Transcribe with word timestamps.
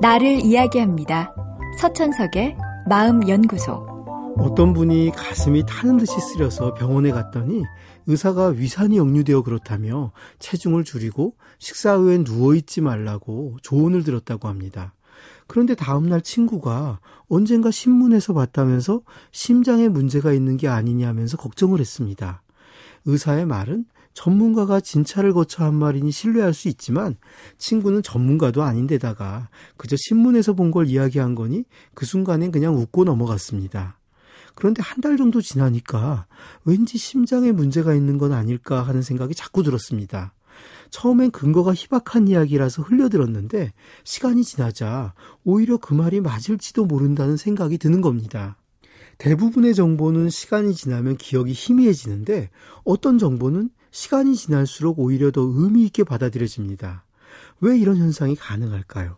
나를 0.00 0.44
이야기합니다. 0.44 1.34
서천석의 1.80 2.56
마음연구소. 2.88 3.72
어떤 4.38 4.72
분이 4.72 5.10
가슴이 5.10 5.64
타는 5.66 5.96
듯이 5.96 6.12
쓰려서 6.20 6.74
병원에 6.74 7.10
갔더니 7.10 7.64
의사가 8.06 8.48
위산이 8.50 8.96
역류되어 8.96 9.42
그렇다며 9.42 10.12
체중을 10.38 10.84
줄이고 10.84 11.34
식사 11.58 11.96
후엔 11.96 12.22
누워있지 12.22 12.80
말라고 12.80 13.56
조언을 13.62 14.04
들었다고 14.04 14.46
합니다. 14.46 14.94
그런데 15.48 15.74
다음날 15.74 16.20
친구가 16.20 17.00
언젠가 17.28 17.72
신문에서 17.72 18.34
봤다면서 18.34 19.00
심장에 19.32 19.88
문제가 19.88 20.32
있는 20.32 20.56
게 20.56 20.68
아니냐면서 20.68 21.36
걱정을 21.36 21.80
했습니다. 21.80 22.42
의사의 23.04 23.46
말은 23.46 23.84
전문가가 24.18 24.80
진찰을 24.80 25.32
거쳐 25.32 25.62
한 25.62 25.76
말이니 25.76 26.10
신뢰할 26.10 26.52
수 26.52 26.66
있지만 26.66 27.14
친구는 27.56 28.02
전문가도 28.02 28.64
아닌데다가 28.64 29.48
그저 29.76 29.94
신문에서 29.96 30.54
본 30.54 30.72
걸 30.72 30.88
이야기한 30.88 31.36
거니 31.36 31.64
그 31.94 32.04
순간엔 32.04 32.50
그냥 32.50 32.76
웃고 32.76 33.04
넘어갔습니다. 33.04 33.96
그런데 34.56 34.82
한 34.82 35.00
달 35.00 35.16
정도 35.16 35.40
지나니까 35.40 36.26
왠지 36.64 36.98
심장에 36.98 37.52
문제가 37.52 37.94
있는 37.94 38.18
건 38.18 38.32
아닐까 38.32 38.82
하는 38.82 39.02
생각이 39.02 39.36
자꾸 39.36 39.62
들었습니다. 39.62 40.34
처음엔 40.90 41.30
근거가 41.30 41.72
희박한 41.72 42.26
이야기라서 42.26 42.82
흘려들었는데 42.82 43.72
시간이 44.02 44.42
지나자 44.42 45.14
오히려 45.44 45.76
그 45.76 45.94
말이 45.94 46.20
맞을지도 46.20 46.86
모른다는 46.86 47.36
생각이 47.36 47.78
드는 47.78 48.00
겁니다. 48.00 48.56
대부분의 49.18 49.76
정보는 49.76 50.28
시간이 50.28 50.74
지나면 50.74 51.16
기억이 51.18 51.52
희미해지는데 51.52 52.50
어떤 52.84 53.18
정보는 53.18 53.70
시간이 53.90 54.36
지날수록 54.36 54.98
오히려 54.98 55.30
더 55.30 55.42
의미 55.42 55.84
있게 55.84 56.04
받아들여집니다. 56.04 57.04
왜 57.60 57.78
이런 57.78 57.96
현상이 57.96 58.36
가능할까요? 58.36 59.16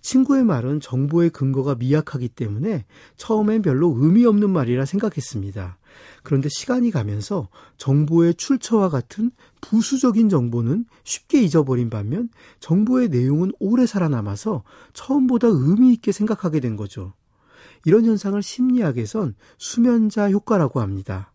친구의 0.00 0.44
말은 0.44 0.80
정보의 0.80 1.30
근거가 1.30 1.74
미약하기 1.74 2.28
때문에 2.28 2.84
처음엔 3.16 3.62
별로 3.62 3.92
의미 3.96 4.24
없는 4.24 4.50
말이라 4.50 4.84
생각했습니다. 4.84 5.78
그런데 6.22 6.48
시간이 6.48 6.90
가면서 6.90 7.48
정보의 7.76 8.34
출처와 8.34 8.88
같은 8.88 9.32
부수적인 9.60 10.28
정보는 10.28 10.84
쉽게 11.02 11.42
잊어버린 11.42 11.90
반면 11.90 12.28
정보의 12.60 13.08
내용은 13.08 13.50
오래 13.58 13.86
살아남아서 13.86 14.62
처음보다 14.92 15.48
의미 15.48 15.92
있게 15.94 16.12
생각하게 16.12 16.60
된 16.60 16.76
거죠. 16.76 17.14
이런 17.84 18.04
현상을 18.04 18.40
심리학에선 18.40 19.34
수면자 19.58 20.30
효과라고 20.30 20.80
합니다. 20.80 21.32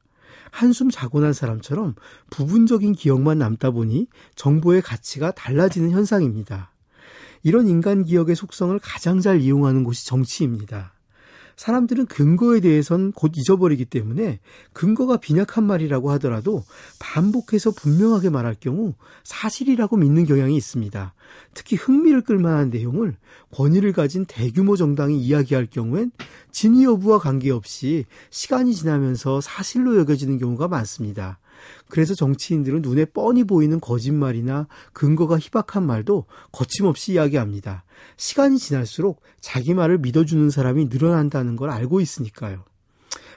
한숨 0.51 0.89
자고 0.89 1.19
난 1.19 1.33
사람처럼 1.33 1.95
부분적인 2.29 2.93
기억만 2.93 3.39
남다 3.39 3.71
보니 3.71 4.07
정보의 4.35 4.81
가치가 4.81 5.31
달라지는 5.31 5.91
현상입니다. 5.91 6.71
이런 7.43 7.67
인간 7.67 8.03
기억의 8.03 8.35
속성을 8.35 8.77
가장 8.79 9.19
잘 9.19 9.41
이용하는 9.41 9.83
곳이 9.83 10.05
정치입니다. 10.05 10.93
사람들은 11.55 12.07
근거에 12.07 12.59
대해선 12.59 13.11
곧 13.11 13.31
잊어버리기 13.35 13.85
때문에 13.85 14.39
근거가 14.73 15.17
빈약한 15.17 15.63
말이라고 15.63 16.11
하더라도 16.11 16.63
반복해서 16.99 17.71
분명하게 17.71 18.29
말할 18.29 18.55
경우 18.59 18.93
사실이라고 19.23 19.97
믿는 19.97 20.25
경향이 20.25 20.55
있습니다. 20.55 21.13
특히 21.53 21.75
흥미를 21.75 22.21
끌만한 22.21 22.69
내용을 22.69 23.15
권위를 23.51 23.93
가진 23.93 24.25
대규모 24.25 24.75
정당이 24.75 25.19
이야기할 25.19 25.67
경우엔 25.67 26.11
진위 26.51 26.83
여부와 26.83 27.19
관계없이 27.19 28.05
시간이 28.29 28.73
지나면서 28.73 29.41
사실로 29.41 29.97
여겨지는 29.97 30.37
경우가 30.37 30.67
많습니다. 30.67 31.39
그래서 31.89 32.13
정치인들은 32.15 32.81
눈에 32.81 33.05
뻔히 33.05 33.43
보이는 33.43 33.79
거짓말이나 33.79 34.67
근거가 34.93 35.37
희박한 35.37 35.85
말도 35.85 36.25
거침없이 36.51 37.13
이야기합니다. 37.13 37.83
시간이 38.17 38.57
지날수록 38.57 39.21
자기 39.39 39.73
말을 39.73 39.99
믿어주는 39.99 40.49
사람이 40.49 40.85
늘어난다는 40.85 41.55
걸 41.55 41.69
알고 41.69 42.01
있으니까요. 42.01 42.63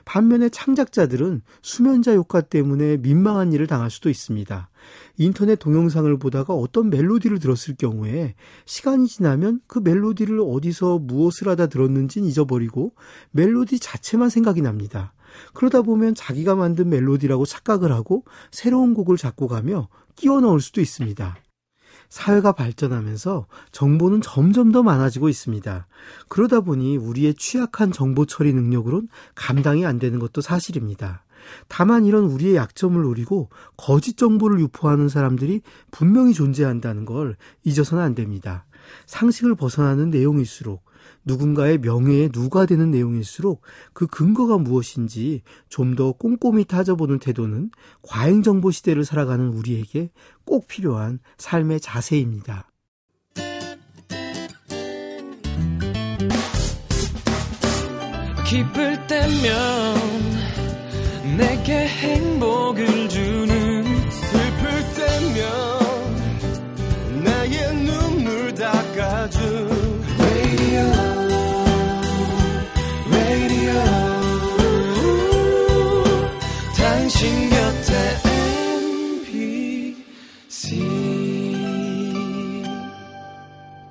반면에 0.04 0.48
창작자들은 0.48 1.42
수면자 1.62 2.14
효과 2.14 2.40
때문에 2.40 2.98
민망한 2.98 3.52
일을 3.52 3.66
당할 3.66 3.90
수도 3.90 4.10
있습니다. 4.10 4.68
인터넷 5.16 5.56
동영상을 5.56 6.14
보다가 6.18 6.54
어떤 6.54 6.90
멜로디를 6.90 7.38
들었을 7.38 7.76
경우에 7.76 8.34
시간이 8.66 9.06
지나면 9.06 9.60
그 9.66 9.78
멜로디를 9.78 10.40
어디서 10.40 10.98
무엇을 10.98 11.48
하다 11.48 11.68
들었는지는 11.68 12.28
잊어버리고 12.28 12.94
멜로디 13.30 13.78
자체만 13.78 14.28
생각이 14.28 14.60
납니다. 14.60 15.14
그러다 15.52 15.82
보면 15.82 16.14
자기가 16.14 16.54
만든 16.54 16.88
멜로디라고 16.88 17.46
착각을 17.46 17.92
하고 17.92 18.24
새로운 18.50 18.94
곡을 18.94 19.16
작곡하며 19.16 19.88
끼워 20.16 20.40
넣을 20.40 20.60
수도 20.60 20.80
있습니다. 20.80 21.36
사회가 22.08 22.52
발전하면서 22.52 23.46
정보는 23.72 24.20
점점 24.20 24.70
더 24.70 24.82
많아지고 24.82 25.28
있습니다. 25.28 25.86
그러다 26.28 26.60
보니 26.60 26.96
우리의 26.96 27.34
취약한 27.34 27.90
정보 27.90 28.24
처리 28.26 28.52
능력으론 28.52 29.08
감당이 29.34 29.84
안 29.84 29.98
되는 29.98 30.18
것도 30.18 30.40
사실입니다. 30.40 31.24
다만 31.68 32.06
이런 32.06 32.24
우리의 32.24 32.56
약점을 32.56 33.00
노리고 33.02 33.50
거짓 33.76 34.16
정보를 34.16 34.60
유포하는 34.60 35.08
사람들이 35.08 35.62
분명히 35.90 36.32
존재한다는 36.32 37.04
걸 37.04 37.36
잊어서는 37.64 38.02
안 38.02 38.14
됩니다. 38.14 38.64
상식을 39.06 39.54
벗어나는 39.54 40.10
내용일수록 40.10 40.84
누군가의 41.24 41.78
명예에 41.78 42.28
누가 42.28 42.66
되는 42.66 42.90
내용일수록 42.90 43.62
그 43.94 44.06
근거가 44.06 44.58
무엇인지 44.58 45.42
좀 45.68 45.94
더 45.94 46.12
꼼꼼히 46.12 46.64
따져보는 46.64 47.18
태도는 47.20 47.70
과잉 48.02 48.42
정보 48.42 48.70
시대를 48.70 49.04
살아가는 49.04 49.48
우리에게 49.48 50.10
꼭 50.44 50.66
필요한 50.66 51.20
삶의 51.38 51.80
자세입니다. 51.80 52.68
기쁠 58.46 59.06
때면 59.06 59.96
내게 61.36 61.86
행복을 61.86 63.03